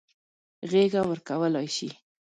[0.69, 1.89] غېږه ورکولای شي.